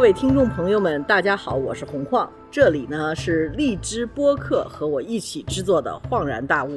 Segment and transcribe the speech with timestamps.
[0.00, 6.70] 各位听众朋友们，大家好，我是红矿，这里呢是荔枝播客和我一起制作的《恍然大悟》。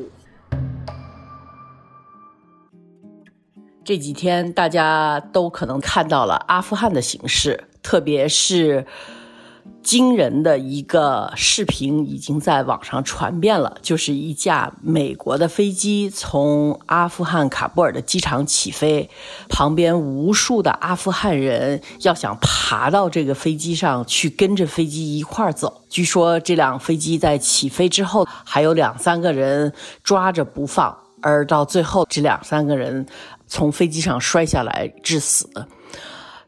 [3.86, 8.86] 这几天大家都可能看到了阿富汗的形势，特别是。
[9.84, 19.10] 惊人的一个视频已经在网上传遍了，就是一架美国的飞机从阿富汗喀布尔的机场起飞，
[19.50, 25.82] 旁边无数的阿富汗人要想爬到这个飞机上去跟着飞机一块儿走。
[25.90, 29.72] 据说这辆飞机在起飞之后还有两三个人
[30.02, 33.06] 抓着不放，而到最后这两三个人
[33.48, 35.68] 从飞机上摔下来致死。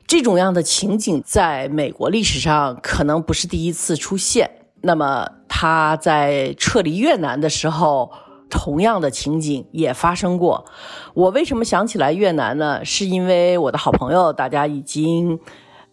[0.07, 4.49] 这种样的情景在美国历史上可能不是第一次出现。
[4.81, 8.11] 那么他在撤离越南的时候，
[8.49, 10.65] 同样的情景也发生过。
[11.13, 12.85] 我为什么想起来越南呢？
[12.85, 15.39] 是因为我的好朋友，大家已经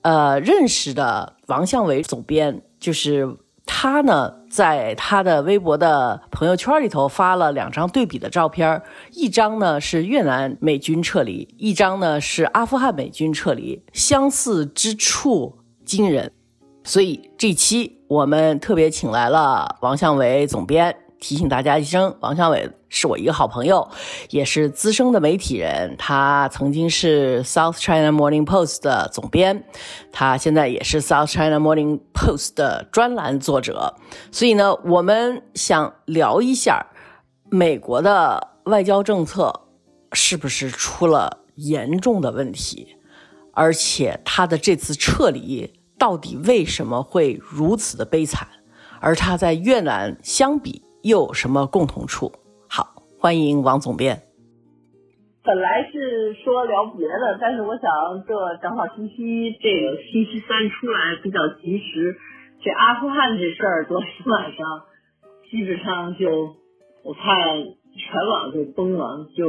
[0.03, 3.37] 呃认识的王向伟总编，就是。
[3.65, 8.83] 他呢，在他的微博的朋友圈里头发了两张对比的照片，
[9.13, 16.33] 一张呢是越南美军撤离，一张呢是阿富汗美军撤离，相似之处惊人。
[16.85, 20.97] 所以这期我们特别请来了王向伟总编。
[21.23, 23.89] 提醒大家一声，王向伟是我一个好朋友，
[24.31, 25.95] 也是资深的媒体人。
[25.97, 29.65] 他曾经是 South China Morning Post 的总编，
[30.11, 33.95] 他现在也是 South China Morning Post 的专栏作者。
[34.33, 36.89] 所以呢，我们想聊一下
[37.49, 39.61] 美国的外交政策
[40.13, 42.97] 是不是出了严重的问题，
[43.53, 48.49] 而且他的这次撤离到底为什么会如此的悲惨，
[49.01, 50.83] 而他在越南相比。
[51.03, 52.31] 又有什么共同处？
[52.71, 54.23] 好，欢迎王总编。
[55.43, 57.91] 本来是说聊别的，但是我想
[58.23, 58.33] 这
[58.63, 62.15] 正好星期这个星期三出来比较及时。
[62.63, 64.83] 这阿富汗这事儿昨天晚上
[65.51, 66.55] 基本上就
[67.03, 67.27] 我看
[67.99, 69.45] 全网就崩了，就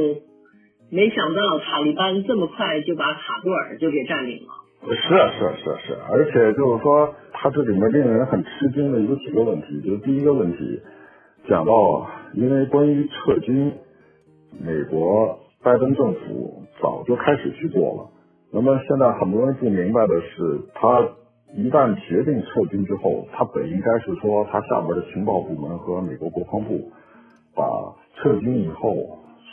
[0.90, 4.50] 没想到塔利班这么快就把卡布尔就给占领了。
[4.90, 10.80] 是啊是啊是啊是，而且就是说，他这里面令人很吃惊的有几个问题，就是第一个问题。
[11.46, 13.72] 讲到，因为关于撤军，
[14.58, 18.10] 美国拜登政府早就开始去做了。
[18.50, 21.06] 那么现在很多人不明白的是，他
[21.54, 26.90] 一旦决定撤军之后，他本应该是说，他下边的情报部门和美国国防部，
[27.54, 28.94] 把撤军以后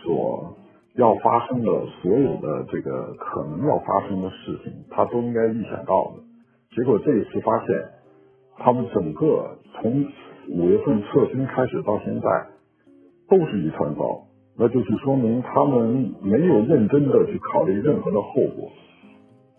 [0.04, 0.56] 所
[0.96, 6.24] 要发生的所有的这个可能要发生的事情，他都应该预想到的。
[6.74, 7.76] 结果这一次发现，
[8.58, 10.06] 他们整个从
[10.50, 12.48] 五月份撤军开始到现在，
[13.30, 14.24] 都是一团糟，
[14.58, 18.70] 那就是说明他们没有认真的去考虑任何的后果。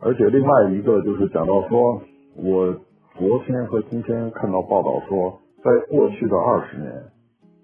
[0.00, 2.02] 而且另外一个就是讲到说，
[2.36, 2.74] 我
[3.16, 6.92] 昨天和今天看到报道说，在过去的二十年，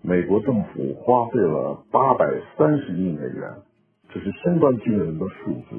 [0.02, 2.24] 美国政府花费了八百
[2.56, 3.50] 三十亿美元，
[4.10, 5.76] 这是相当惊人的数字，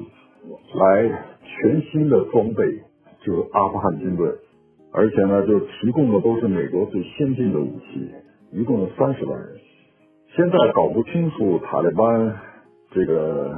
[0.78, 2.62] 来全新的装备，
[3.24, 4.28] 就是阿富汗军队。
[4.92, 8.10] 而且呢，就提供的都是美国最先进的武器，
[8.50, 9.48] 一共有三十万人。
[10.34, 12.36] 现在搞不清楚塔利班
[12.90, 13.54] 这个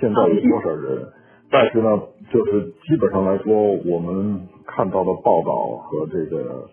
[0.00, 1.06] 现在有多少人，
[1.52, 2.00] 但是呢，
[2.32, 3.54] 就是基本上来说，
[3.86, 6.68] 我们看到的报道和这个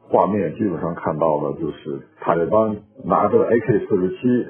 [0.00, 4.46] 画面，基本上看到的就是塔利班拿着 AK 四十七，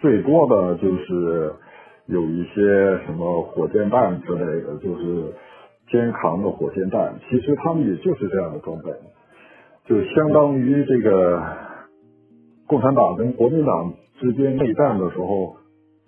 [0.00, 1.52] 最多的就是
[2.06, 2.62] 有一些
[3.04, 5.34] 什么火箭弹之类的，就是。
[5.92, 8.90] 肩扛的火箭弹，其实他们也就是这样的装备，
[9.84, 11.42] 就相当于这个
[12.66, 15.56] 共产党跟国民党之间内战的时候，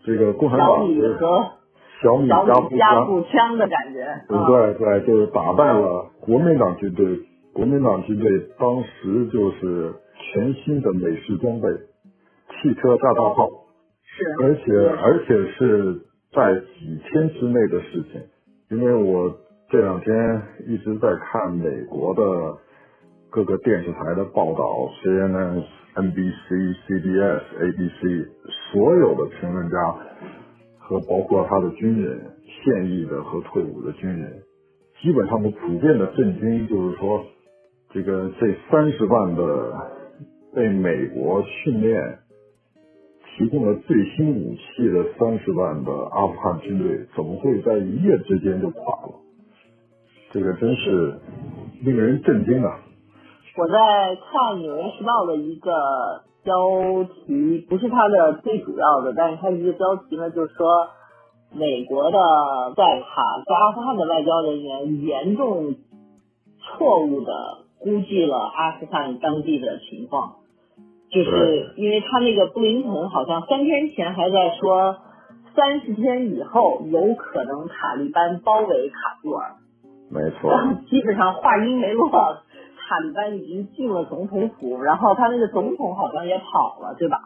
[0.06, 1.18] 这个共产党是
[2.02, 4.06] 小米加步枪的感觉。
[4.28, 7.20] 对对，就是打败了国民党军队。
[7.52, 11.68] 国民党军队当时就是全新的美式装备，
[12.48, 13.50] 汽车大大炮，
[14.06, 14.62] 是，而且
[15.02, 16.00] 而且是
[16.32, 18.22] 在几天之内的事情，
[18.70, 19.43] 因为我。
[19.74, 22.22] 这两天一直在看美国的
[23.28, 25.64] 各个电视台的报道，CNN、
[25.96, 28.28] NBC、CBS、ABC，
[28.70, 29.76] 所有的评论家
[30.78, 34.44] 和包括他的军人，现役的和退伍的军人，
[35.02, 37.24] 基本上都普遍的震惊，就是说，
[37.90, 39.72] 这个这三十万的
[40.54, 42.20] 被美国训练、
[43.36, 49.23] 提供了最新武器的三十万的阿富汗军队，怎么会在一夜之间就垮了？
[50.34, 51.20] 这个真是
[51.84, 52.80] 令人震惊啊！
[53.56, 55.70] 我在看《纽约时报》的一个
[56.42, 60.88] 标题，不是它的最主要的，但是它一个标题呢，就是说
[61.52, 62.18] 美国的
[62.74, 65.76] 在阿富汗的外交人员严重
[66.58, 67.32] 错误的
[67.78, 70.38] 估计了阿富汗当地的情况，
[71.12, 74.96] 就是因为他那个布林肯好像三天前还在说，
[75.54, 79.52] 三十天以后有可能塔利班包围卡布尔，
[80.14, 80.50] 没错，
[80.88, 87.18] 基本上话音没落，塔利班已经进了总统府，然后他那个总统好像也跑了，对吧？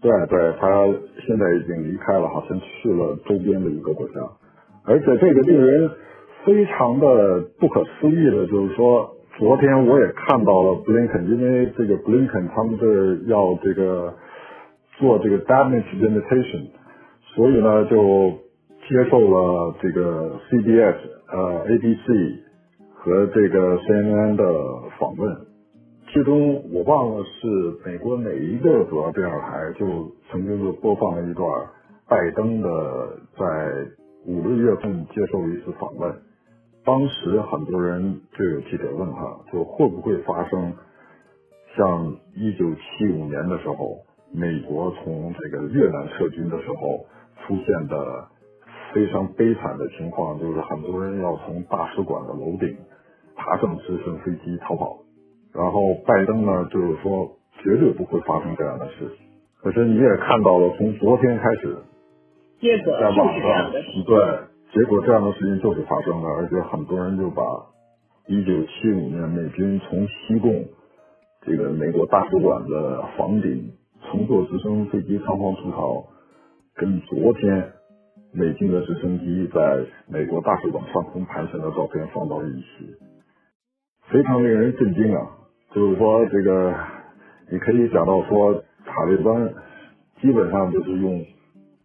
[0.00, 0.86] 对对，他
[1.26, 4.14] 现在已经离开了，好像去了周边的一个国家，
[4.86, 5.90] 而且这个令人
[6.44, 12.86] 非常的不可思议的，就是说，昨天我也看到了布林肯，因为这个布林肯他们这
[13.30, 14.14] 要这个
[14.98, 16.68] 做这个 damage limitation，
[17.34, 18.38] 所以呢就
[18.90, 20.96] 接受了这个 CBS
[21.28, 22.42] 呃 ABC
[22.92, 24.44] 和这个 CNN 的
[24.98, 25.46] 访问。
[26.12, 27.46] 其中我忘了是
[27.86, 31.48] 美国哪一个主要电视台，就曾经就播放了一段
[32.08, 33.46] 拜登的在
[34.26, 36.12] 五六月份接受一次访问。
[36.84, 40.72] 当时很多人就有记者问他，就会不会发生
[41.76, 43.98] 像一九七五年的时候，
[44.34, 47.06] 美国从这个越南撤军的时候
[47.46, 48.26] 出现的
[48.92, 52.76] 非常悲惨的情况，就是很多人要从大使馆的楼顶
[53.36, 54.98] 爬上直升飞机逃跑。
[55.52, 57.32] 然后拜登呢，就是说
[57.62, 59.26] 绝对不会发生这样的事情。
[59.62, 61.76] 可是你也看到了，从昨天开始，
[62.60, 63.72] 结果在网上
[64.06, 64.38] 对，
[64.72, 67.42] 结果这样的事情就是发生了，而且很多人就把
[68.26, 70.64] 一九七五年美军从西贡
[71.42, 73.72] 这个美国大使馆的房顶
[74.04, 76.04] 乘坐直升飞机仓皇出逃，
[76.76, 77.72] 跟昨天
[78.32, 82.94] 美军的直升机在美国大使馆上空盘旋的照片放到一起，
[84.08, 85.26] 非常令人震惊啊！
[85.74, 86.74] 就是说，这个
[87.50, 89.52] 你可以想到说，塔利班
[90.20, 91.24] 基本上就是用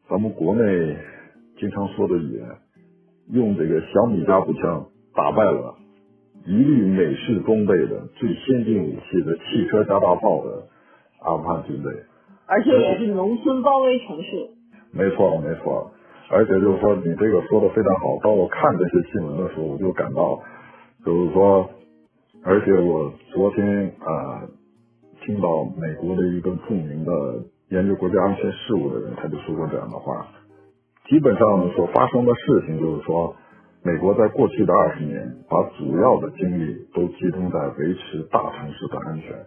[0.08, 0.98] 咱们国内
[1.58, 2.46] 经常说的语言，
[3.32, 5.76] 用这个小米加步枪打败了
[6.46, 10.68] 一律美式装备的最先进武器的汽车加大炮的
[11.22, 11.92] 阿富汗军队，
[12.46, 14.50] 而且也是农村包围城市。
[14.92, 15.92] 没错，没错。
[16.30, 18.18] 而且就是说，你这个说的非常好。
[18.22, 20.40] 当我看这些新闻的时候，我就感到，
[21.06, 21.70] 就是说。
[22.48, 24.46] 而且我昨天啊，
[25.22, 27.12] 听到美国的一个著名的
[27.70, 30.28] 研究国家安全事务的人，他就说过这样的话：，
[31.10, 33.36] 基本上所发生的事情，就是说，
[33.82, 39.46] 美国在过去的二十年，把主要的精力都集中在维持大城市的安全，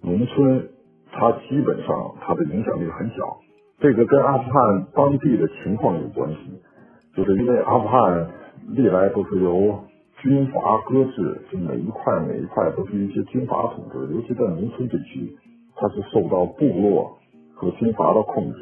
[0.00, 0.70] 农村
[1.12, 3.36] 它基本上它的影响力很小。
[3.80, 6.38] 这个跟阿富汗当地的情况有关系，
[7.14, 8.30] 就是因为阿富汗
[8.68, 9.84] 历来都是由
[10.18, 15.36] 军阀割据，就每一块每一块都是一些军阀统治，尤其在农村地区，
[15.76, 17.18] 它是受到部落
[17.54, 18.58] 和军阀的控制。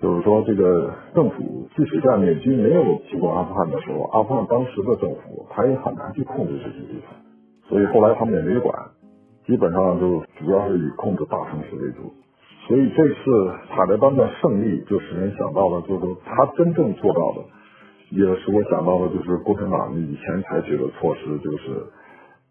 [0.00, 7.14] 就是说，这个政府即使在美军没有进攻阿富汗的时候，阿富汗当时的政府他也很难去控制这些地方，
[7.68, 8.76] 所以后来他们也没管，
[9.46, 12.12] 基本上就主要是以控制大城市为主。
[12.66, 17.44] 所以这次塔利班的胜利，就使人想到了，就是他真正做到的。
[18.10, 21.86] 也使我想到的，就是共产党以前采取的措施，就是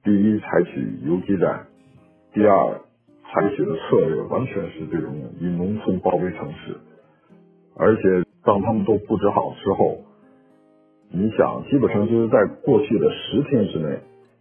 [0.04, 1.68] 第一采取游击战，
[2.34, 2.82] 第二
[3.32, 6.76] 采取的策略完全是这种以农村包围城市，
[7.78, 8.02] 而且
[8.44, 10.00] 当他们都布置好之后，
[11.12, 14.00] 你想，基本上就是在过去的十天之内，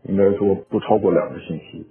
[0.09, 1.87] 应该说不超过两个星期，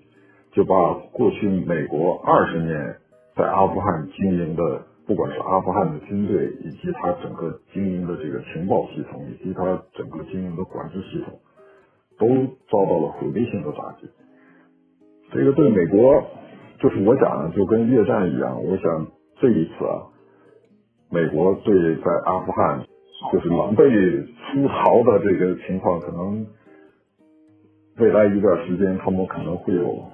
[0.51, 2.97] 就把过去美国二十年
[3.35, 4.87] 在阿富汗经营的。
[5.07, 11.37] 不管是阿富汗的军队，以及他整个经营的这个情报系统，以及他整个经营的管制系统，
[12.17, 12.27] 都
[12.69, 14.07] 遭到了毁灭性的打击。
[15.33, 16.23] 这个对美国，
[16.79, 18.63] 就是我讲的，就跟越战一样。
[18.63, 19.07] 我想
[19.41, 20.05] 这一次啊，
[21.09, 22.85] 美国对在阿富汗
[23.33, 26.45] 就是狼狈出逃的这个情况，可能
[27.97, 30.05] 未来一段时间他们可能会有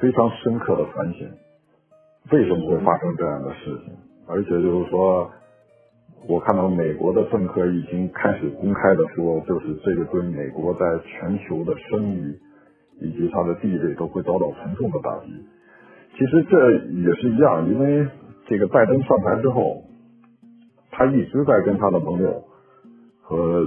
[0.00, 1.28] 非常深刻的反省。
[2.30, 3.94] 为什么会发生这样的事情？
[4.28, 5.30] 而且就是说，
[6.28, 12.38] 我看到美国的政客已经开始公开的说，就是这个对美国在全球的声誉
[13.00, 15.32] 以及它的地位都会遭到沉重的打击。
[16.16, 18.06] 其实这也是一样，因为
[18.46, 19.82] 这个拜登上台之后，
[20.90, 22.44] 他一直在跟他的盟友
[23.20, 23.66] 和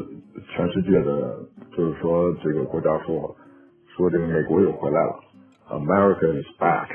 [0.56, 1.40] 全世界的，
[1.76, 3.36] 就是说这个国家说，
[3.96, 5.20] 说这个美国又回来了
[5.70, 6.88] ，America is back。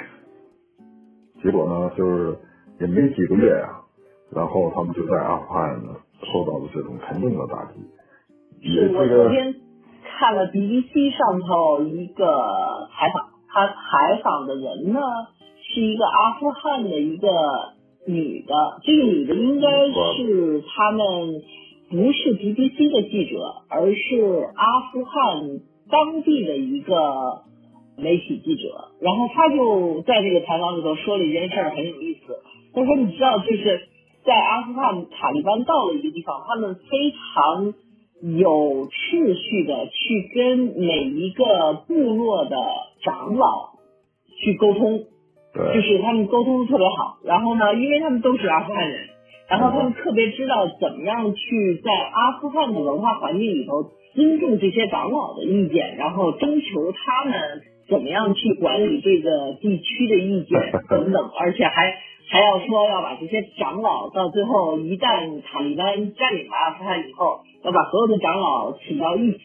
[1.43, 2.39] 结果呢，就是
[2.81, 3.81] 也没几个月呀，
[4.35, 5.97] 然后他们就在阿富汗呢
[6.33, 7.81] 受到了这种沉重的打击。
[8.95, 9.55] 我昨天
[10.05, 12.27] 看了 BBC 上头一个
[12.93, 15.01] 采访，他采访的人呢
[15.63, 17.29] 是一个阿富汗的一个
[18.07, 18.55] 女的，
[18.85, 21.01] 这个女的应该是他们
[21.91, 27.45] 不是 BBC 的记者，而是阿富汗当地的一个
[28.01, 28.69] 媒体记者。
[29.01, 32.37] 然后他就在这个采访里头说了一件事儿，很有意思。
[32.75, 33.89] 他说：“你知道，就是
[34.25, 37.75] 在阿富汗塔利班到了一个地方，他们非常
[38.39, 42.57] 有秩序的去跟每一个部落的
[43.03, 43.75] 长老
[44.37, 45.05] 去沟通，
[45.53, 47.19] 对，就是他们沟通的特别好。
[47.25, 49.09] 然后呢，因为他们都是阿富汗人。”
[49.51, 53.83] 然后他们特别知道怎么样去在阿富汗的文化环境里头
[54.15, 61.99] 尊重这些长老的意见，然后征求他们怎么样去管理这个地区的意见 等等，而且还
[62.31, 69.39] 还要说要把这些长老到最后一旦塔利班占领了阿富汗以后，要把所有的长老请到一起，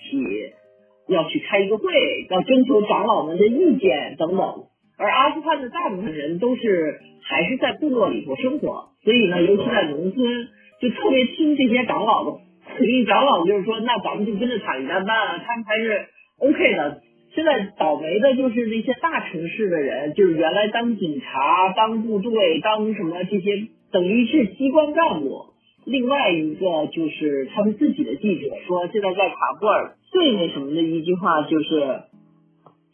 [1.09, 4.65] 要去开一个会，要征求长老们的意见等等。
[4.97, 8.89] 而阿富汗的大部分人都是还是在部落里头生活。
[9.03, 10.47] 所以呢，尤其在农村，
[10.79, 12.37] 就特别听这些长老的。
[12.77, 16.05] 肯定长老就是说，那咱们就跟着塔利班办，他们还是
[16.39, 17.01] OK 的。
[17.35, 25.47] 现在倒霉的就是那些大城市的人，就是原来当警察、当部队、当什么这些，等于是机关干部。
[25.83, 32.01] 另外一个就是他们自己的记者说，现在在卡布尔最那什么的一句话就是，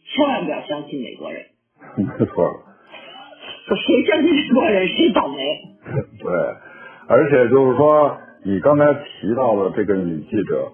[0.04, 1.46] 千万不要相信美国人。
[1.96, 2.50] 没错。
[3.74, 5.36] 谁相信美国人，谁倒霉。
[6.20, 6.32] 对，
[7.08, 10.72] 而且就是说，你刚才提到的这个女记者，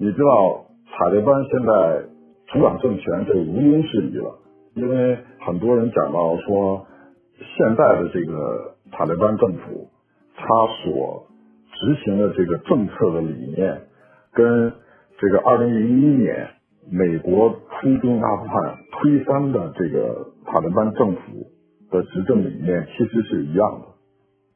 [0.00, 2.09] 你知道塔利班现在
[2.52, 4.38] 主掌政权这毋庸置疑了，
[4.74, 6.84] 因为很多人讲到说，
[7.56, 9.88] 现在的这个塔利班政府，
[10.36, 11.26] 他所
[11.72, 13.82] 执行的这个政策的理念，
[14.32, 14.72] 跟
[15.18, 16.48] 这个二零零一年
[16.90, 21.20] 美国出兵阿富汗推翻的这个塔利班政府
[21.90, 23.86] 的执政理念其实是一样的。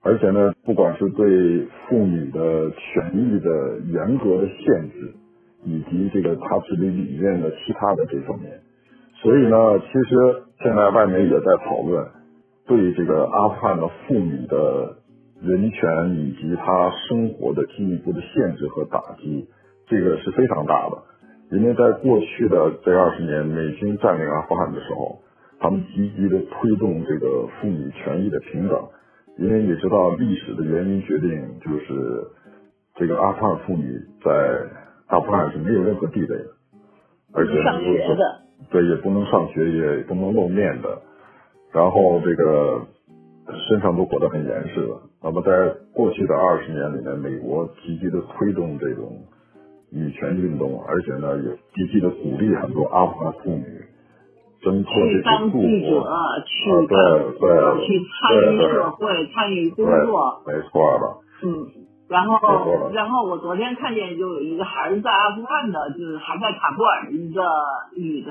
[0.03, 5.15] 而且呢，不管是对妇女的权益的严格的限制，
[5.65, 8.61] 以及这个他治理理念的其他的这方面，
[9.23, 12.07] 所以呢，其实现在外面也在讨论
[12.67, 14.97] 对这个阿富汗的妇女的
[15.43, 19.49] 人权以及她生活的进一步的限制和打击，
[19.89, 20.99] 这个是非常大的。
[21.51, 25.21] 因为在过去的这二十年，美军占领阿富汗的时候，
[25.61, 28.83] 他们积极的推动这个妇女权益的平等。
[29.37, 31.31] 因为你知道历史的原因决定，
[31.61, 32.25] 就是
[32.97, 34.31] 这个阿富汗妇女在
[35.15, 36.47] 阿富汗是没有任何地位的，
[37.33, 38.41] 而且上学的，
[38.71, 41.03] 对，也不能上学，也不能露面的，
[41.73, 42.83] 然后这个
[43.69, 44.95] 身上都裹得很严实的。
[45.23, 49.23] 那么在过去的二十年里面，美国积极的推动这种
[49.93, 53.65] 女权运动，而且呢也积极的鼓励很多阿富汗妇女。
[54.65, 56.03] 去当记者，
[56.47, 56.97] 去干，
[57.85, 61.05] 去参与社会，参与工作，没错的。
[61.47, 61.69] 嗯，
[62.15, 67.43] 然后，然后我昨天看见就有一个还是在阿富汗的，就是还在塔布尔的一个
[67.97, 68.31] 女的，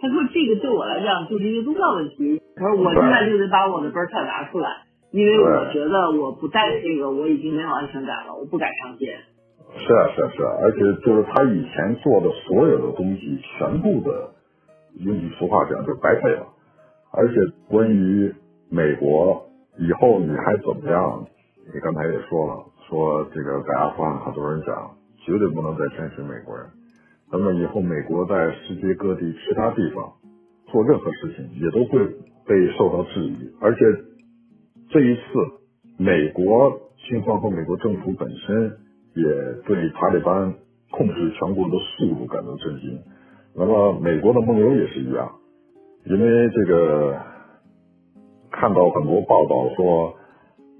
[0.00, 2.42] 她说这个对我来讲就是一个宗教问题。
[2.56, 9.16] 她说我现在就得把我的 birth 拿出来，因为我觉得我不带这个我已经没有安全感了，我不敢上街。
[9.76, 14.30] 是啊是啊是啊，而且就是他以前做的所有的东西，全部的。
[15.00, 16.46] 用句俗话讲，就白费了。
[17.12, 17.34] 而且
[17.68, 18.34] 关于
[18.68, 19.46] 美国
[19.78, 21.24] 以后你还怎么样？
[21.72, 26.66] 你刚才也说了，说这个在阿富汗很多人讲，绝对不能再相信美国人。
[27.30, 30.14] 那么以后美国在世界各地其他地方
[30.72, 31.98] 做任何事情，也都会
[32.46, 33.50] 被受到质疑。
[33.60, 33.80] 而且
[34.88, 35.22] 这一次，
[35.98, 38.78] 美国军方和美国政府本身
[39.14, 39.24] 也
[39.66, 40.54] 对塔利班
[40.90, 42.98] 控制全国的速度感到震惊。
[43.54, 45.30] 那么美国的梦游也是一样，
[46.06, 47.18] 因为这个
[48.50, 50.14] 看到很多报道说，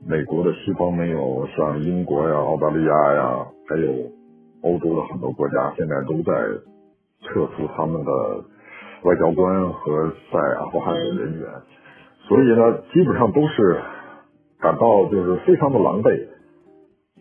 [0.07, 3.93] 美国的西方没有像英国呀、澳大利亚呀，还有
[4.63, 6.33] 欧洲的很多国家，现在都在
[7.23, 8.13] 撤出他们的
[9.05, 11.49] 外交官和在阿富汗的人员，
[12.29, 13.81] 所以呢，基本上都是
[14.61, 16.27] 感到就是非常的狼狈，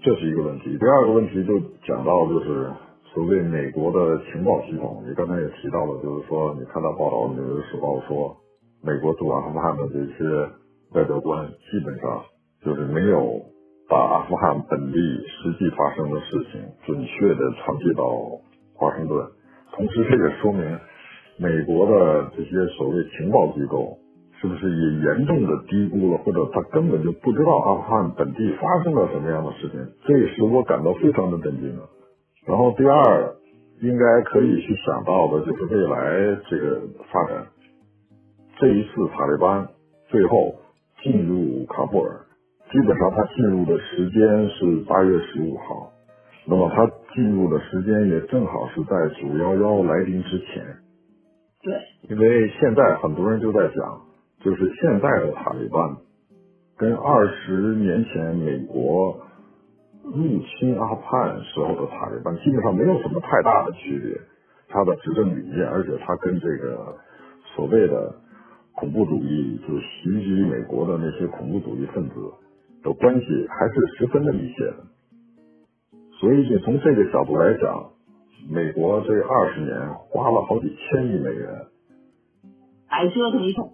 [0.01, 0.77] 这是一个问题。
[0.77, 2.69] 第二个问题就讲到就是。
[3.13, 8.37] 所谓美国的情报系统，你刚才也提到了，就是说，你看到报道，《纽约时报》说，
[8.83, 10.49] 美国驻阿富汗的这些
[10.91, 12.21] 外交官基本上
[12.63, 13.41] 就是没有
[13.89, 18.03] 把阿富汗本地实际发生的事情准确的传递到
[18.73, 19.25] 华盛顿。
[19.73, 20.79] 同时，这也说明
[21.37, 23.97] 美国的这些所谓情报机构
[24.41, 29.79] 是不是也严重的低估了，或者他根本就不知道阿富汗本地发生了什么样的事情？
[30.05, 31.83] 这也使我感到非常的震惊啊！
[32.45, 33.35] 然后第二，
[33.81, 37.47] 应该可以去想到的就是未来这个发展。
[38.59, 39.67] 这一次塔利班
[40.07, 40.55] 最后
[41.03, 42.21] 进入喀布尔，
[42.71, 45.91] 基本上他进入的时间是八月十五号，
[46.45, 50.65] 那么他进入的时间也正好是在九幺幺来临之前。
[51.61, 51.73] 对，
[52.09, 54.01] 因为现在很多人就在讲，
[54.41, 55.97] 就是现在的塔利班
[56.77, 59.17] 跟二十年前美国
[60.03, 64.19] 入侵阿富汗时候的塔利班基本上没有什么太大的区别。
[64.69, 66.97] 他的执政理念，而且他跟这个
[67.55, 68.13] 所谓的
[68.75, 72.15] 恐怖主义，就是袭击美国的那些恐怖主义分子
[72.87, 74.77] 的关系还是十分的密切的。
[76.19, 77.91] 所以，就从这个角度来讲，
[78.49, 81.67] 美国这二十年花了好几千亿美元，
[82.89, 83.73] 白折腾一通，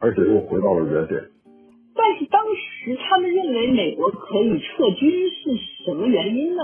[0.00, 1.20] 而且又回到了原点。
[1.94, 6.62] 但是当时他们认为美国可以撤军是什么原因呢？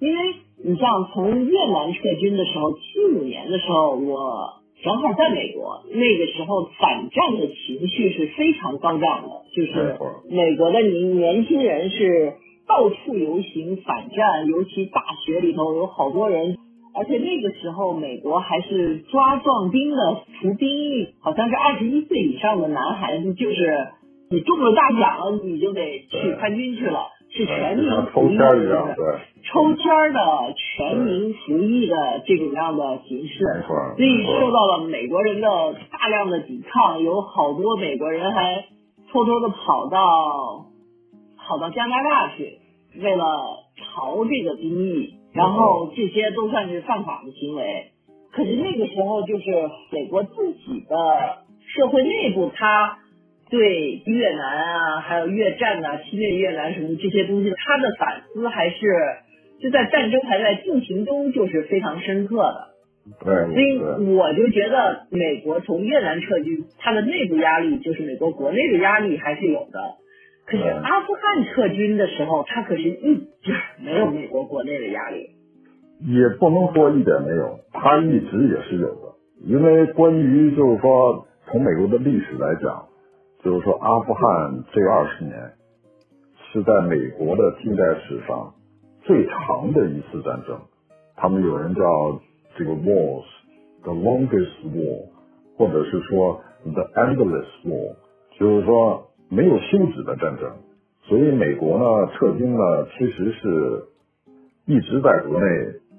[0.00, 0.20] 因为
[0.62, 9.96] 你像从越南撤军的时候，七五年的时候，我正好在美国，那个时候反战的情绪是非常高涨的，就是
[10.28, 12.34] 美国的年年轻人是
[12.68, 16.58] 到处游行反战，尤其大学里头有好多人，
[16.94, 23.86] 而且那个时候美国还是抓壮丁的服兵役，好像是二十一岁以上的男孩子，就是
[24.30, 27.06] 你中了大奖，你就得去参军去了。
[27.34, 28.96] 是全民服役的，
[29.42, 30.20] 抽签儿的
[30.56, 35.48] 全民服役的这种样的形式，所以受到了美国人的
[35.90, 38.64] 大量的抵抗，有好多美国人还
[39.12, 40.66] 偷偷的跑到
[41.36, 42.60] 跑到加拿大去，
[43.02, 43.24] 为了
[43.82, 47.90] 逃这个兵役，然后这些都算是犯法的行为。
[48.30, 49.44] 可是那个时候，就是
[49.90, 50.96] 美国自己的
[51.66, 52.98] 社会内部，他。
[53.54, 58.76] 对越南啊，还有越战呐，侵略越南什么这些东西，他的反思还是
[59.60, 62.74] 就在战争还在进行中，就是非常深刻的。
[63.24, 63.78] 对，所以
[64.16, 69.78] 我就觉得美国从越南撤军，它的内部压力就是美国国内的压力还是有的。
[70.46, 75.28] 可是阿富汗撤军的时候，他可是一点没有美国国内的压力。
[76.00, 79.14] 也不能说一点没有，他一直也是有的。
[79.46, 82.88] 因为关于就是说从美国的历史来讲。
[83.44, 85.52] 就是说，阿富汗这二十年
[86.50, 88.54] 是在美国的近代史上
[89.02, 90.58] 最长的一次战争。
[91.14, 91.82] 他们有人叫
[92.56, 95.08] 这个 wars，the longest war，
[95.58, 97.96] 或者是说 the endless war，
[98.38, 100.50] 就是说没有休止的战争。
[101.02, 103.84] 所以美国呢撤军呢，其实是
[104.64, 105.46] 一直在国内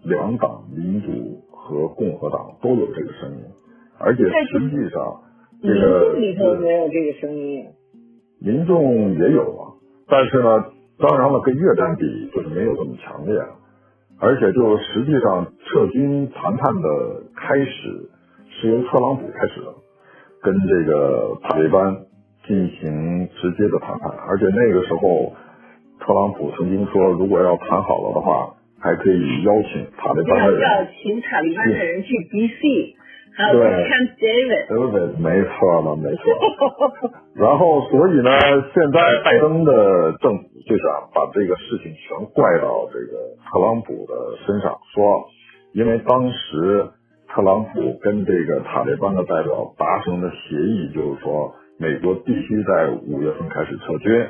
[0.03, 3.43] 两党民主和共和党都有这个声音，
[3.99, 5.21] 而且实际上。
[5.65, 7.65] 民众里头没有这个声音，
[8.39, 9.73] 民众也有啊，
[10.07, 10.65] 但是呢，
[10.99, 13.49] 当然了，跟越战比就是没有这么强烈了，
[14.19, 18.09] 而且就实际上撤军谈判的开始
[18.49, 19.73] 是由特朗普开始的，
[20.41, 22.05] 跟这个塔利班
[22.47, 25.33] 进行直接的谈判，而且那个时候
[25.99, 32.95] 特朗普曾经说，如果要谈好了的话，还可以邀请塔利班的人，要请塔利班的人去 D.C。
[33.35, 33.59] 对
[34.69, 36.23] ，David，没错了，没错。
[37.35, 38.31] 然后，所以呢，
[38.73, 45.25] 现在拜登的政府就想把这个事情全怪到这个特朗普的身上，说，
[45.73, 46.87] 因为当时
[47.27, 54.27] 特朗普跟这个塔利班的代表达成的协议，就是说，美国必须在五月份开始撤军，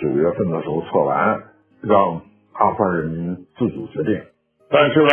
[0.00, 1.42] 九月份的时候撤完，
[1.82, 2.20] 让
[2.52, 4.22] 阿富汗人民自主决定。
[4.70, 5.08] 但是呢，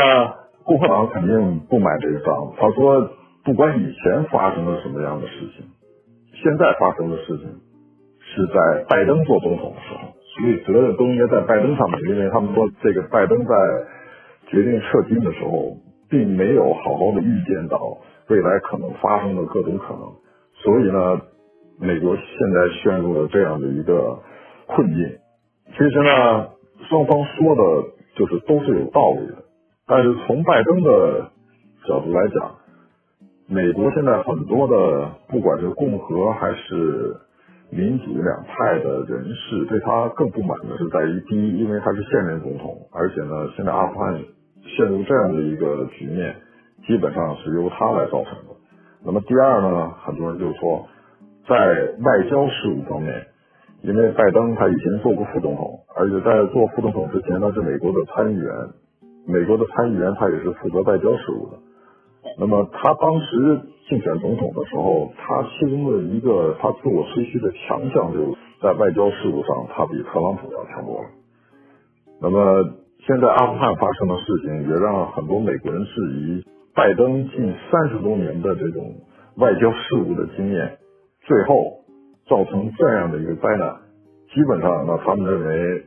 [0.63, 3.09] 共和党肯定不买这个账，他说。
[3.45, 5.65] 不管以前发生了什么样的事情，
[6.41, 7.47] 现在发生的事情
[8.19, 13.53] 是在拜登做总统的时候，所以责任都应该在拜登上面，因为他们说这个拜登在
[14.47, 15.75] 决定撤军的时候，
[16.09, 17.97] 并没有好好的预见到
[18.29, 20.13] 未来可能发生的各种可能，
[20.63, 21.21] 所以呢，
[21.79, 24.19] 美国现在陷入了这样的一个
[24.67, 25.17] 困境。
[25.71, 26.47] 其实呢，
[26.87, 29.43] 双方说的就是都是有道理的，
[29.85, 31.31] 但是从拜登的
[31.85, 32.62] 角度来讲。
[33.53, 37.15] 美国现在很多的，不管是共和还是
[37.69, 44.19] 民主两派的人士，对他更不满的是在于，第一，因为他是现任总统，而且呢，现在阿富汗
[44.63, 46.35] 陷入这样的一个局面，
[46.87, 48.57] 基本上是由他来造成的。
[49.05, 50.87] 那么第二呢，很多人就说，
[51.47, 53.27] 在外交事务方面，
[53.83, 58.51] 因为拜登他以前做过副总统，而且在做副总统之前，他是美国的参议员，
[59.27, 61.59] 美国的参议员他也是负责外交事务的。
[62.39, 71.09] 那么他当时竞选总统的时候，他其中的一个他自我吹嘘的强项，就是在外交事务上，他比特朗普要强多了。
[72.21, 72.63] 那么
[73.05, 78.95] 现在阿富汗发生的事情，也让很多美国人质疑拜登近三十多年的这种
[79.37, 80.77] 外交事务的经验，
[81.21, 81.83] 最后
[82.27, 83.75] 造成这样的一个灾难。
[84.33, 85.83] 基本上，那他们认为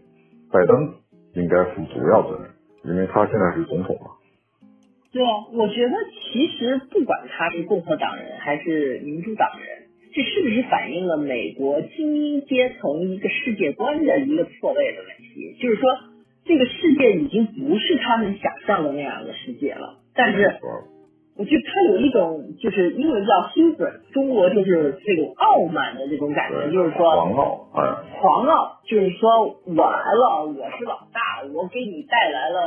[0.53, 0.94] 拜登
[1.35, 2.51] 应该负主要责任。
[2.85, 4.16] 因为他现在是总统嘛。
[5.17, 15.57] 对啊，我觉得其实不管他是共和党人还是民主党人，这是不是反映了美国精英阶层一个世界观的一个错位的问题？
[15.59, 15.89] 就是说，
[16.45, 19.97] 这个世界已经不是他们想象的那样的世界了。
[20.15, 20.59] 但是，
[21.39, 27.81] 我觉得他有一种就是英文叫 hubris，中国就是这种傲慢的这种感觉，就是说狂傲，哎，
[28.21, 32.61] 狂傲，就是说我来了，我是老大，我给你带来了。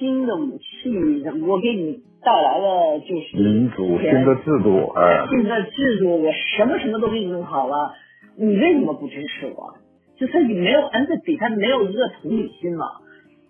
[0.00, 7.92] 新的武器，我给你带来了就是民主新的制度，哎，新的制度，我什么什么都给你弄好了，
[8.38, 9.74] 你为什么不支持我？
[10.16, 13.02] 就他已没有 empathy，他没有一个同理心了。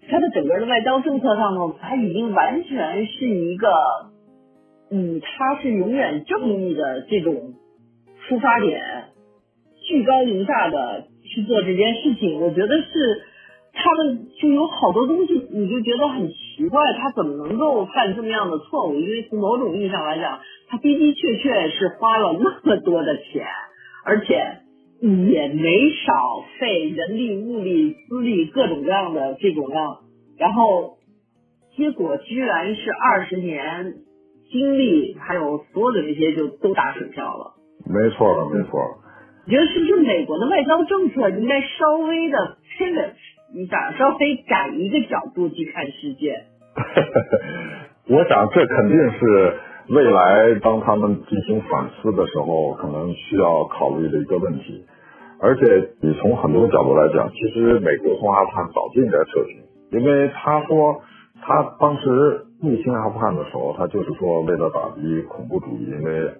[0.08, 3.68] 他的整个的外交政策上呢，他已经完全是一个，
[4.90, 7.54] 嗯他是永远正义的这种
[8.26, 8.82] 出发点，
[9.86, 13.22] 居高临下的去做这件事情，我觉得是。
[13.72, 18.94] 他们就有好多东西，你就觉得很奇怪，他怎么能够犯这么样的错误？
[18.94, 23.46] 因为从某种意义上来讲，他的的确确是花了那么多的钱，
[24.04, 24.42] 而且
[25.00, 29.98] 也没少费人力、物力、资力各种各样的这种样，
[30.36, 30.98] 然后
[31.76, 33.94] 结果居然是二十年
[34.50, 37.54] 精力还有所有的这些就都打水漂了。
[37.86, 38.98] 没错，没错。
[39.46, 43.12] 你觉得是不是美国的外交政策应该稍微的 pivot？
[43.52, 46.44] 你想稍微改一个角度去看世界，
[48.08, 49.54] 我想这肯定是
[49.88, 54.84] 未来当他们进行反思的时候，可能需要考虑的一个问题。
[55.40, 59.56] 而且你从很多角度来讲，其实美国从阿富汗早就应该撤军，
[59.90, 61.02] 因为他说
[61.42, 66.30] 他当时入侵阿富汗的时候，他就是说为了打击恐怖主义，因为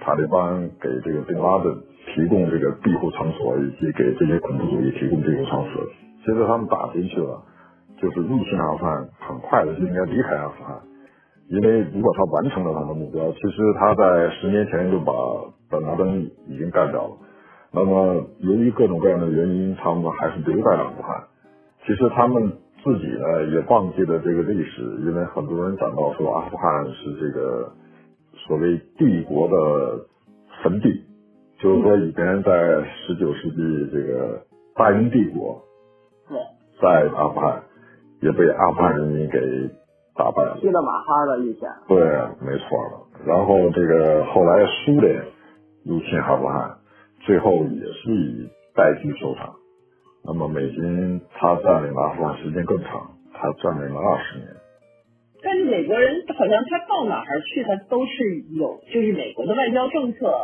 [0.00, 1.76] 塔利班给这个宾拉登
[2.14, 5.82] 提供这个庇护场所，以及给这些恐怖主义提供庇护场所。
[6.24, 7.42] 其实他们打进去了，
[8.00, 10.80] 就是入侵阿富汗，很快的就应该离开阿富汗，
[11.48, 15.12] 因为如果他完成了他的目标，其实他在十年前就把
[15.68, 17.16] 本拉登已经干掉了。
[17.72, 21.24] 那么由于各种各样的原因，他们还是留在阿富汗。
[21.84, 27.72] 其实他们自己呢也忘记了这个历史，因为很多人讲到说阿富汗是这个
[28.46, 30.06] 所谓帝国的
[30.62, 31.02] 坟地，
[31.58, 34.42] 就是说以前在十九世纪这个
[34.74, 35.62] 大英帝国。
[36.28, 36.38] 对
[36.80, 37.62] 在阿富汗
[38.20, 39.38] 也被阿富汗人民给
[40.16, 41.66] 打败了，踢了马哈了一下。
[41.86, 41.98] 对，
[42.40, 43.06] 没错了。
[43.26, 45.22] 然后这个后来苏联
[45.84, 46.78] 入侵阿富汗，
[47.20, 49.54] 最后也是以败局收场。
[50.24, 54.48] 那么美军他占领阿富汗时间更长，他占领了二十年。
[55.42, 58.12] 但是美国人好像他到哪儿去，他都是
[58.58, 60.34] 有，就是美国的外交政策，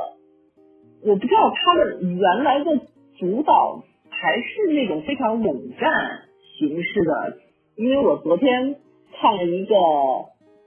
[1.05, 2.81] 我不知道他们原来的
[3.19, 3.83] 主导。
[4.13, 5.91] 还是那种非常冷战
[6.59, 7.39] 形式的，
[7.75, 8.77] 因为我昨天
[9.19, 9.75] 看了一个，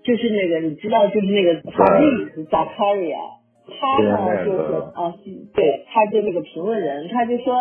[0.04, 2.08] 就是那个你知道，就是那个法利
[2.50, 3.20] 扎卡里亚，
[3.68, 5.14] 他呢就是啊，
[5.54, 7.54] 对，他就那个评论人，他就说，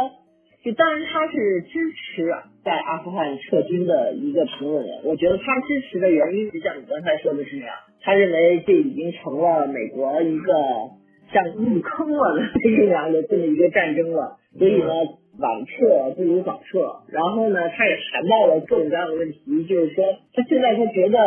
[0.65, 2.33] 就当然他是支持
[2.65, 10.55] 在阿富汗撤军的一个评论人，我觉得他支持的原因就像你刚才说的是那样，他认为这已经成了美国一个
[11.33, 14.89] 像入坑了的这样的这么一个战争了，所以呢。
[15.41, 21.19] 晚撤不如早撤，然后呢，他也谈到了各种各样的问题，就是说，他现在他觉得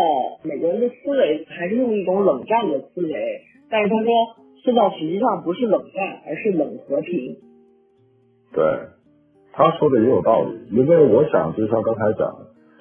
[0.44, 4.14] 美国人的思维还是用一种冷战的思维，但是他说
[4.64, 7.38] 现在实际上不是冷战，而是冷和平。
[8.54, 8.64] 对，
[9.54, 12.32] 他说的也有道理，因为我想就像刚才讲，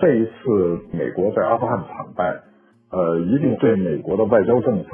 [0.01, 2.37] 这一次美国在阿富汗惨败，
[2.93, 4.91] 呃，一定对美国的外交政策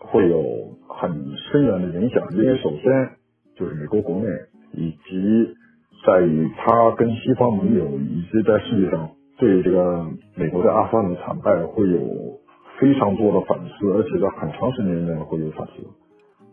[0.00, 0.42] 会有
[0.88, 3.10] 很深远的影响，因为首先
[3.56, 4.26] 就是美国国内。
[4.70, 5.54] 以及
[6.06, 9.08] 在于他跟西方盟友，以及在世界上
[9.38, 10.06] 对这个
[10.36, 12.38] 美国在阿富汗的惨败会有
[12.78, 15.72] 非常多的反思，而且在很长时间内会有反思。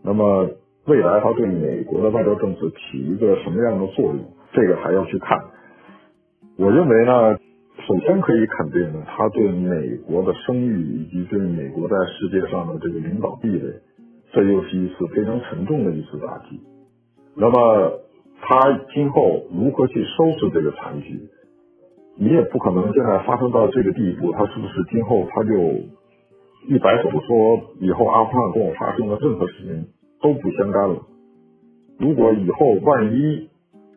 [0.02, 0.48] 那么
[0.86, 4.18] 未来他对美国的外交政策起一个什么样的作用，
[4.54, 5.38] 这个还要去看。
[6.56, 7.36] 我认为呢，
[7.86, 13.80] 首先可以肯定的，他对美国的声誉以及对美国在世界上的这个领导地位，
[14.32, 16.60] 这又是一次非常沉重的一次打击。
[17.34, 18.00] 那么。
[18.38, 18.60] 他
[18.92, 21.18] 今后如何去收拾这个残局？
[22.16, 25.50] 你也不可能现在发生到这个地步，他是不是今后他就
[26.68, 29.86] 一摆手说以后阿富汗跟我发生的任何事情
[30.20, 31.02] 都不相干了？
[31.98, 33.48] 如果以后万一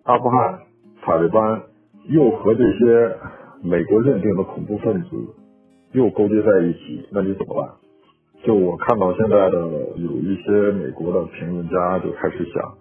[0.03, 0.59] 阿富汗
[1.01, 1.63] 塔利班
[2.07, 3.17] 又和这些
[3.61, 5.09] 美国认定的恐怖分子
[5.91, 7.75] 又勾结在一起，那你怎么办？
[8.43, 9.57] 就我看到现在的
[9.97, 12.77] 有一些美国的评论家就开始想。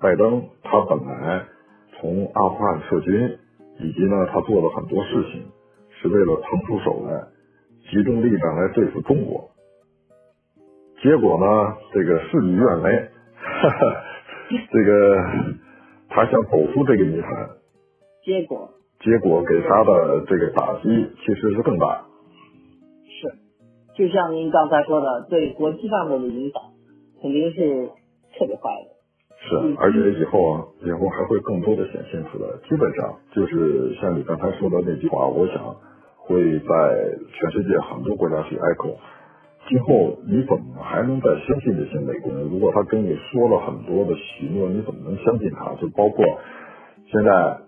[0.00, 1.44] 拜登他本来
[1.92, 3.38] 从阿富汗撤军，
[3.78, 5.44] 以及呢他做了很多事情，
[5.90, 7.28] 是为了腾出手来，
[7.90, 9.50] 集中力量来对付中国。
[11.02, 13.08] 结果呢，这个事与愿违，
[14.72, 15.18] 这个
[16.08, 17.50] 他想走出这个泥潭，
[18.24, 18.70] 结果
[19.04, 20.88] 结果给他的这个打击
[21.24, 22.06] 其实是更大。
[23.04, 23.28] 是，
[23.96, 26.62] 就像您刚才说的，对国际上的影响
[27.20, 27.88] 肯定是
[28.38, 28.92] 特别坏的。
[29.44, 32.46] 是，而且以后啊，以后还会更多的显现出来。
[32.68, 35.74] 基本上就是像你刚才说的那句话，我想
[36.16, 38.94] 会在全世界很多国家去 echo。
[39.68, 42.48] 今后你怎么还能再相信这些美国人？
[42.48, 45.74] 如果他跟你说了很多的许诺，你怎么能相信他？
[45.80, 46.24] 就包括
[47.10, 47.58] 现在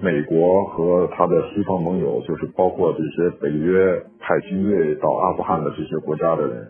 [0.00, 6.68] 美国和他的西方盟友，就是包括这些北约派军队到阿富汗的这些国家的人，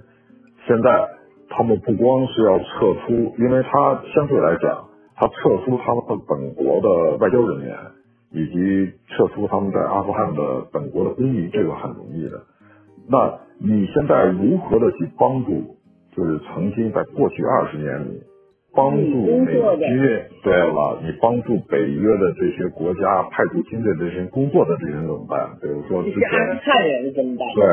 [0.66, 1.08] 现在
[1.48, 7.76] 他们不光是要撤出，因为他相对来讲，他撤出他们本国的外交人员，
[8.32, 12.42] 以及撤出他们在阿富汗的本国的公民，这个很容易的。
[13.08, 15.76] 那你现在如何的去帮助？
[16.14, 18.22] 就是曾经在过去二十年里
[18.74, 19.04] 帮助
[19.44, 25.50] 美军，对了，你帮助北约的这些国家派驻军队这些工作的这些人怎么办？
[25.60, 27.46] 比如说之前阿富汗人怎么办？
[27.54, 27.64] 对，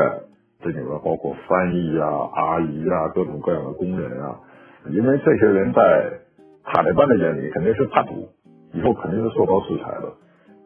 [0.62, 4.40] 这里面包括翻译啊、阿姨啊、各种各样的工人啊，
[4.90, 6.12] 因为这些人在
[6.64, 8.28] 塔利班的眼里肯定是叛徒，
[8.74, 10.12] 以后肯定是受到制裁的。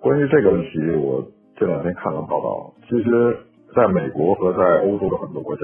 [0.01, 1.25] 关于这个问题，我
[1.57, 3.37] 这两天看了报道，其实。
[3.75, 5.62] 在美国和在欧洲的很多国家，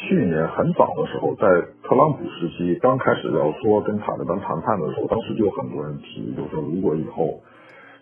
[0.00, 1.42] 去年很早的时候，在
[1.82, 7.40] 特朗普时期刚开始要说跟塔利班谈判的时候，当时就有很多人提，就说如果以后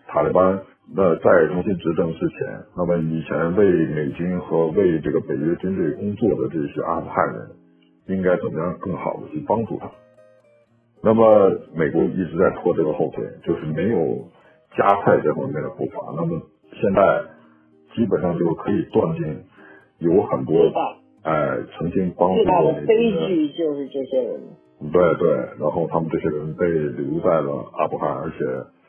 [0.07, 0.61] 塔利班
[0.95, 2.37] 那再重新执政之前，
[2.75, 7.49] 那么以前为美军和为这个北约军队工作的这些阿富汗人，
[8.07, 9.89] 应该怎么样更好的去帮助他？
[11.03, 14.27] 那么美国一直在拖这个后腿，就是没有
[14.77, 16.13] 加快这方面的步伐。
[16.15, 16.41] 那么
[16.79, 17.23] 现在。
[17.95, 19.43] 基本上就可以断定，
[19.97, 20.69] 有很多
[21.27, 24.39] 哎曾经帮助过的悲剧就是这些人。
[24.93, 25.27] 对对，
[25.59, 28.37] 然后他们这些人被留在了阿富汗，而且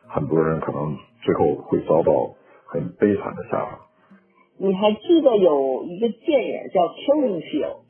[0.07, 2.35] 很多人可能最后会遭到
[2.67, 3.81] 很悲惨的下场。
[4.59, 7.83] 你还记得有一个电影叫《Killing Field》，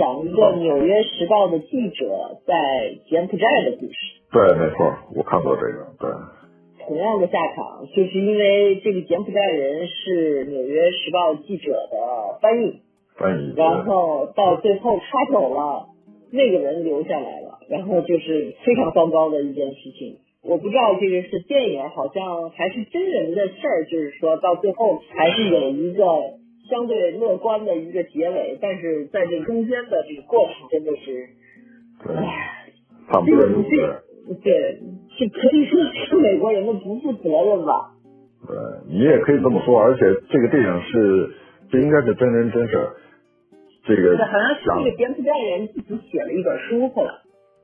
[0.00, 3.96] 讲一个《纽约时报》的记者在柬埔寨的故事。
[4.32, 6.10] 对，没错，我看过这个，对。
[6.84, 12.80] 同样的下场，就是因为这个柬埔寨人是《纽约时报》记者的翻译，
[13.56, 15.86] 然后到最后他走了，
[16.32, 20.18] 那个人留下来了，然后就是非常糟糕的一件事情。
[20.42, 26.04] 我不知道这个是电影，好像还是真人的事儿，就是说到最后还是有一个
[26.68, 31.28] 相对乐观的一个结尾，但是在这中间的这个过程真的是，
[32.08, 32.72] 哎，
[33.12, 33.68] 差不多如此。
[34.42, 34.80] 对，
[35.18, 37.92] 是可以说是美国人的不负责任吧？
[38.46, 38.56] 对，
[38.88, 39.78] 你也可以这么说。
[39.80, 41.30] 而且这个电影是，
[41.70, 42.78] 这应该是真人真事。
[43.84, 47.12] 这个好像是那个柬埔寨人自己写了一本书，后来。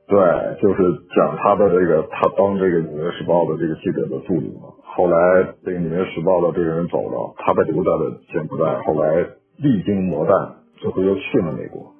[0.09, 0.17] 对，
[0.59, 0.81] 就是
[1.15, 4.73] 讲他的这个，他当这个《纽约时报》的这个记者的助理嘛。
[4.81, 5.15] 后来
[5.63, 8.81] 这个《纽约时报》的这个人走了，他被留在了柬埔寨。
[8.85, 9.27] 后来
[9.57, 11.93] 历经磨难，最后又去了美国。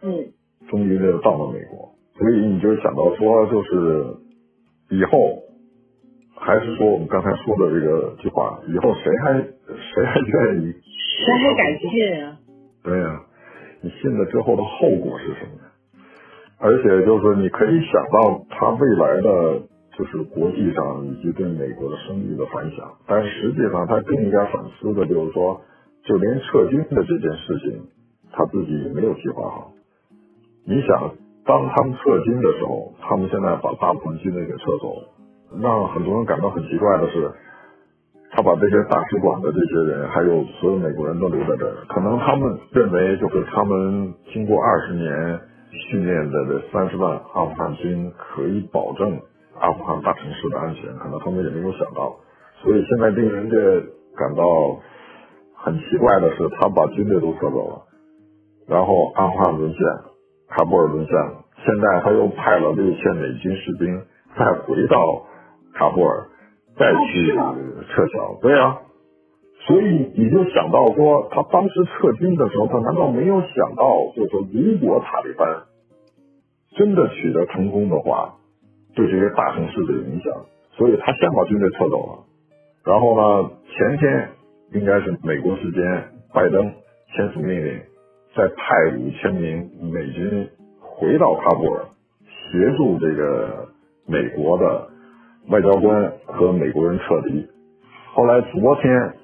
[0.00, 0.32] 嗯。
[0.70, 1.92] 终于又到了美国。
[2.16, 4.16] 所以你就想到说，就是
[4.88, 5.44] 以后
[6.34, 10.72] 还是说我们刚才说的这个句话，以后谁还谁还愿意？
[10.72, 12.38] 谁还敢去啊？
[12.82, 13.20] 对呀，
[13.82, 15.60] 你信了之后的后果是什么？
[16.58, 19.62] 而且就是你可以想到他未来的
[19.98, 25.60] 就是国际上以及对美国的声誉的反响，但实际上他更应该反思的就是说，
[26.04, 27.82] 就连撤军的这件事情，
[28.32, 29.72] 他自己也没有计划好。
[30.64, 31.14] 你想？
[31.44, 34.94] 当他们撤军的时候，他们现在把大部分军队给撤走，
[35.60, 37.32] 让很多人感到很奇怪的是，
[38.34, 45.38] 他把这些大使馆的这些人，还有所有美国人都留在这儿，可能他们认为就是他们经过二十年
[45.70, 49.20] 训练的这三十万阿富汗军可以保证
[49.60, 52.16] 阿富汗大城市的安全，可能他们也没有想到，
[52.62, 53.56] 所以现在令人家
[54.16, 54.80] 感到
[55.54, 57.82] 很奇怪的是，他把军队都撤走了，
[58.66, 59.80] 然后阿富汗沦陷。
[60.54, 64.02] 喀布尔沦陷了，现在他又派了六千美军士兵
[64.36, 65.24] 再回到
[65.74, 66.28] 喀布尔，
[66.76, 68.38] 再去撤侨。
[68.40, 68.82] 对啊，
[69.66, 75.62] 所以你就想到说，他当时撤军的时候，他难道没有想到，就是说，如果塔利班
[76.76, 78.34] 真的取得成功的话，
[78.94, 80.32] 对这些大城市的影响，
[80.72, 82.24] 所以他先把军队撤走了。
[82.84, 84.30] 然后呢，前天
[84.74, 85.82] 应该是美国时间，
[86.34, 86.72] 拜登
[87.14, 87.80] 签署命令。
[88.34, 90.48] 再派五千名美军
[90.80, 91.84] 回到喀布尔，
[92.24, 93.68] 协助这个
[94.08, 94.88] 美国的
[95.48, 97.46] 外交官和美国人撤离。
[98.14, 99.14] 后来昨天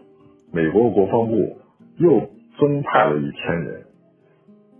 [0.52, 1.58] 美国国防部
[1.98, 2.20] 又
[2.58, 3.84] 增派了一千人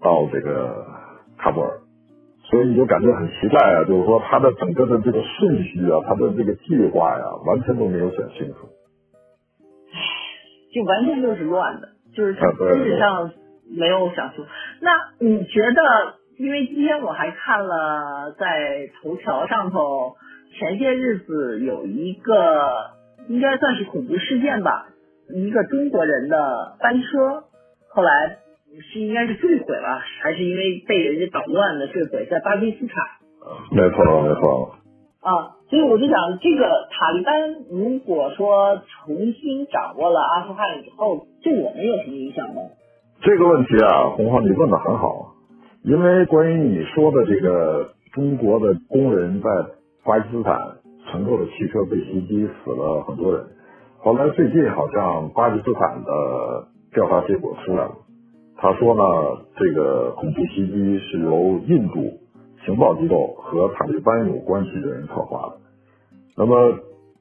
[0.03, 0.87] 到这个
[1.39, 1.81] 喀布尔，
[2.51, 8.69] 所以你就感觉很奇怪啊，就是说他的整个的这个顺序啊，他的这个计划呀，完全都没有想清楚。
[10.75, 13.31] 就完全就是乱的，就是基本上
[13.71, 14.51] 没有想清楚。
[14.81, 16.19] 那你觉得？
[16.39, 20.15] 因为今天我还看了在头条上头，
[20.57, 22.35] 前些日子有一个
[23.29, 24.87] 应该算是恐怖事件吧，
[25.35, 27.45] 一个中国人的班车，
[27.91, 28.39] 后来
[28.93, 32.97] 是应该是坠毁了，还是因为被人家捣乱的坠毁在巴基斯坦？
[33.73, 34.75] 没错，没错。
[35.21, 37.35] 啊，所以我就想，这个塔利班
[37.71, 42.61] 如果说重新掌握了阿富汗以后，对我们有什么影响呢？
[43.21, 45.35] 这个问题啊，洪浩，你问的很好。
[45.83, 49.49] 因为关于你说的这个中国的工人在
[50.09, 50.57] 巴基斯坦
[51.13, 53.45] 乘坐的汽车被袭击死了很多人，
[53.99, 57.95] 后来最近好像巴基斯坦的调查结果出来了，
[58.57, 59.05] 他说呢，
[59.57, 62.01] 这个恐怖袭击是由印度
[62.65, 65.59] 情报机构和塔利班有关系的人策划的。
[66.39, 66.79] 那么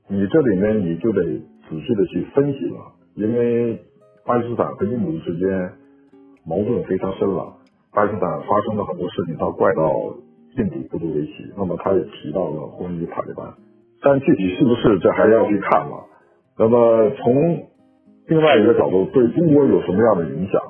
[0.07, 1.21] 你这里面你就得
[1.67, 2.79] 仔细的去分析了，
[3.15, 3.81] 因为
[4.25, 5.73] 巴基斯坦和印度之间
[6.45, 7.53] 矛盾非常深了。
[7.91, 9.91] 巴基斯坦发生了很多事情，他怪到
[10.57, 11.51] 印度不足为奇。
[11.55, 13.53] 那么他也提到了关于塔利班，
[14.01, 16.05] 但具体是不是这还要去看了。
[16.57, 17.67] 那么从
[18.27, 20.61] 另外一个角度，对中国有什么样的影响？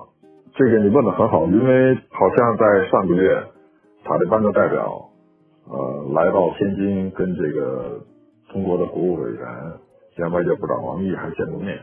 [0.56, 3.44] 这个你问的很好，因为好像在上个月，
[4.04, 5.10] 塔利班的代表
[5.70, 8.02] 呃来到天津，跟这个
[8.52, 9.42] 中国的国务委员
[10.16, 11.80] 兼外交部长王毅还见过面。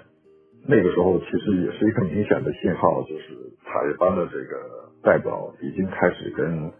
[0.66, 4.84] 那个时候其实也是一个明显的信号，就是塔利班的这个。
[5.04, 6.72] 代表已经开始跟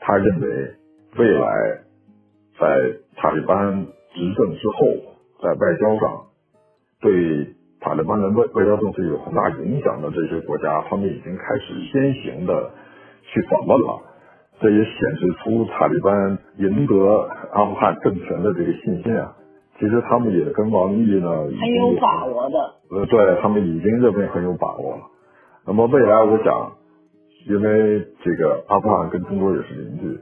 [0.00, 0.48] 他认为
[1.18, 1.78] 未来
[2.58, 2.66] 在
[3.16, 4.86] 塔利班执政之后，
[5.42, 6.24] 在外交上
[7.00, 12.70] 对塔利班的外外交政策有很大影响的这些国家，他们已经开始先行的
[13.22, 14.02] 去访问了。
[14.60, 19.36] 这也显示出塔利班赢得阿富汗政权的这个信心啊。
[19.78, 22.58] 其实他们也跟王毅呢很有把握的，
[22.90, 25.02] 呃，对他们已经认为很有把握了。
[25.66, 26.79] 那么未来，我想。
[27.46, 30.20] 因为这个阿富汗跟中国也是邻居，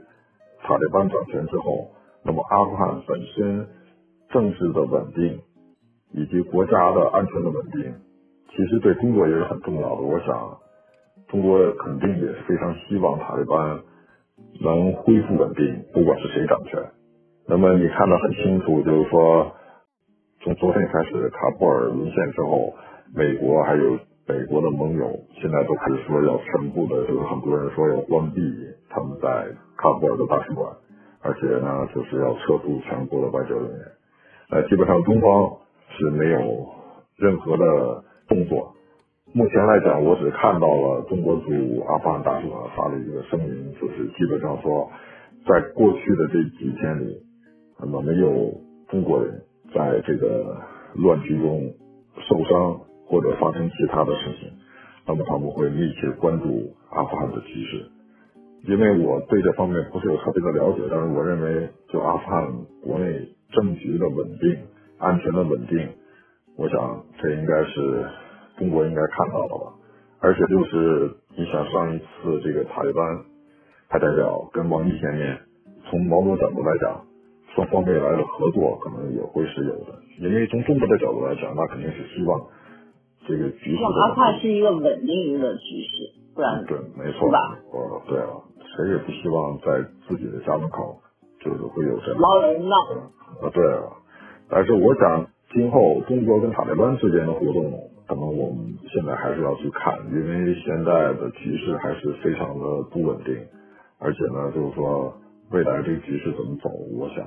[0.63, 1.91] 塔利班掌权之后，
[2.23, 3.67] 那么阿富汗本身
[4.29, 5.41] 政治的稳定
[6.13, 7.93] 以及国家的安全的稳定，
[8.51, 10.01] 其实对中国也是很重要的。
[10.01, 10.57] 我想，
[11.27, 13.81] 中国肯定也是非常希望塔利班
[14.61, 16.81] 能恢复稳定，不管是谁掌权。
[17.47, 19.51] 那么你看得很清楚，就是说，
[20.41, 22.73] 从昨天开始，喀布尔沦陷之后，
[23.13, 23.99] 美国还有。
[24.29, 25.09] 美国的盟友
[25.41, 28.39] 现在都开始说要全部的，就是很多人说要关闭
[28.87, 30.71] 他们在喀布尔的大使馆，
[31.23, 33.79] 而且呢，就是要撤出全国的外交人员。
[34.51, 35.57] 呃，基本上中方
[35.97, 36.67] 是没有
[37.17, 38.75] 任何的动作。
[39.33, 44.91] 目前来讲，我只看到了中国驻阿富汗大使馆发了一个声明，就是基本上说，
[45.47, 47.17] 在过去的这几天里，
[47.79, 48.53] 那么没有
[48.89, 49.41] 中国人
[49.73, 50.55] 在这个
[50.93, 51.73] 乱局中
[52.27, 52.81] 受伤。
[53.09, 54.53] 或者发生其他的事情，
[55.07, 57.89] 那么他们会密切关注阿富汗的局势。
[58.67, 62.45] 因为我对这方面不是有特别的了解，但是我认为，就阿富汗
[62.83, 64.57] 国内政局的稳定、
[64.99, 65.89] 安全的稳定，
[66.55, 68.05] 我想这应该是
[68.57, 69.73] 中国应该看到的吧。
[70.19, 73.03] 而且就是你想上一次这个塔利班
[73.89, 75.39] 派代表跟王毅见面，
[75.89, 77.01] 从某种角度来讲，
[77.55, 79.97] 双方未来的合作可能也会是有的。
[80.19, 82.39] 因为从中国的角度来讲，那肯定是希望。
[83.27, 87.59] 这个局势，阿富汗是一个稳定的局势，不然对，没错，是吧？
[87.71, 88.31] 哦，对啊，
[88.75, 90.97] 谁也不希望在自己的家门口
[91.39, 92.75] 就是会有这样闹人闹。
[93.41, 93.83] 啊，对啊，
[94.49, 97.71] 但是我想今后中国跟塔利班之间的活动，
[98.07, 103.35] 可能我们现在还是要去看，因为现在的局势还是非常的不稳定，
[103.99, 105.13] 而且呢，就是说
[105.51, 107.25] 未来这个局势怎么走，我想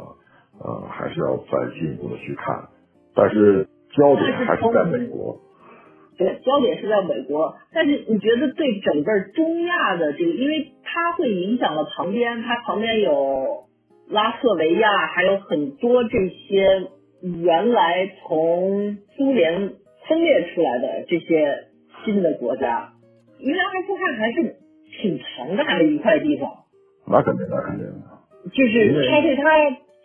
[0.59, 2.69] 呃还是要再进一步的去看，
[3.15, 5.39] 但是焦点还是在美国。
[6.23, 13.65] 对，焦点是在美国，但是你觉得对整个中亚的这个，因为它会影响到旁边，它旁边有
[14.09, 16.89] 拉脱维亚，还有很多这些
[17.45, 19.75] 原来从苏联
[20.09, 21.69] 分裂出来的这些
[22.05, 22.93] 新的国家，
[23.39, 24.57] 因为阿富汗还是
[25.01, 26.51] 挺庞大的一块地方。
[27.07, 27.87] 那肯定，那肯定。
[28.53, 29.43] 就是它对它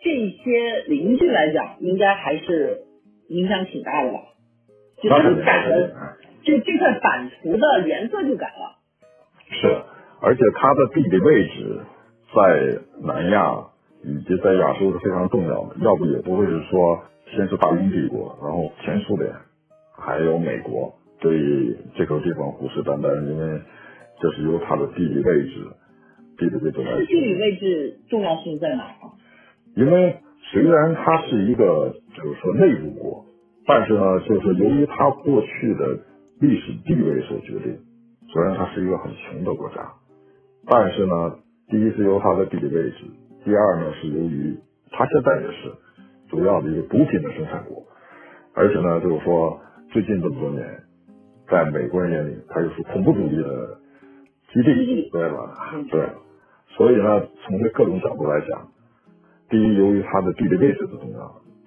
[0.00, 2.82] 这些邻居来讲，应该还是
[3.28, 4.20] 影响挺大的吧。
[5.02, 8.76] 就是改了，这这块版图的颜色就改了。
[9.50, 9.66] 是，
[10.20, 11.80] 而且它的地理位置
[12.34, 13.64] 在南亚
[14.02, 17.02] 以及在亚洲是非常重要的，要不也不会是说
[17.34, 19.32] 先是大英帝国，然后前苏联，
[19.96, 21.38] 还有美国，对
[21.96, 23.60] 这个地方虎视眈眈，因为
[24.20, 25.64] 这是由它的地理位置、
[26.36, 27.04] 地理位置来。
[27.06, 28.94] 地理位置重要性在哪儿？
[29.76, 30.16] 因为
[30.50, 33.24] 虽然它是一个就是说内陆国，
[33.68, 35.98] 但是呢，就是由于它过去的
[36.40, 37.78] 历史地位所决定，
[38.32, 39.92] 虽然它是一个很穷的国家，
[40.66, 41.36] 但是呢，
[41.68, 43.04] 第一是由它的地理位置，
[43.44, 44.56] 第二呢是由于
[44.90, 45.70] 它现在也是
[46.30, 47.84] 主要的一个毒品的生产国，
[48.54, 49.60] 而且呢，就是说
[49.92, 50.64] 最近这么多年，
[51.46, 53.78] 在美国人眼里，它又是恐怖主义的
[54.50, 55.74] 基地，对吧？
[55.90, 56.08] 对，
[56.68, 58.68] 所以呢，从这各种角度来讲。
[59.50, 61.18] 第一，由于它的地理位置的重要；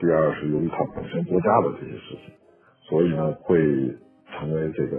[0.02, 2.34] 第二，是由于它本身国家的这些事情，
[2.90, 3.56] 所以呢，会
[4.34, 4.98] 成为这个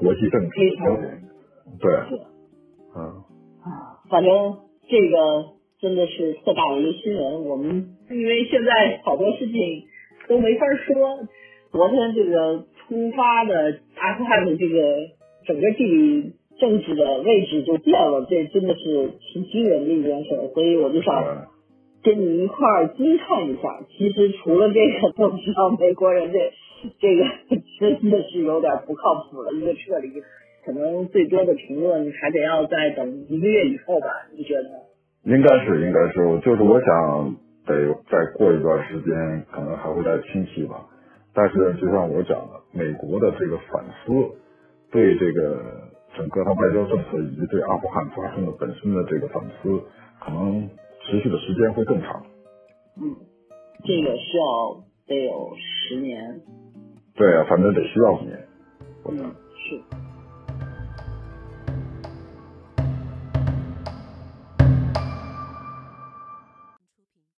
[0.00, 1.22] 国际政治的焦点。
[1.78, 1.92] 对，
[2.96, 3.04] 嗯
[3.60, 7.44] 啊，反正这个真的是特大的一个新闻。
[7.44, 9.84] 我们因为现在好多事情
[10.26, 11.28] 都没法说。
[11.70, 14.96] 昨天这个突发的阿富汗的这个
[15.46, 20.30] 整个地理政治的位置就变了，这真的是挺惊人的一件事。
[20.54, 21.46] 所以我就想。
[22.02, 26.38] 跟你一块儿惊叹一下，其实除了这个， 都知道美国人这
[27.00, 27.24] 这个
[27.80, 29.52] 真的是有点不靠谱了。
[29.52, 30.22] 一个撤离，
[30.64, 34.06] 可能最多的评论还得要再等一个月以后吧？
[34.36, 34.70] 你觉得？
[35.24, 37.36] 应该是，应该是，就是我想
[37.66, 40.86] 得再过一段时间，可能还会再清晰吧。
[41.34, 44.12] 但是就像我讲的，美国的这个反思，
[44.92, 45.60] 对这个
[46.16, 49.82] 整个他外交政策以及对阿富汗发生的本身的这个反思，
[50.20, 50.68] 可能。
[51.08, 52.22] 持续的时间会更长。
[53.00, 53.16] 嗯，
[53.84, 56.40] 这个需要得有十年。
[57.14, 58.38] 对啊，反正得需要五年。
[59.08, 59.47] 嗯，是。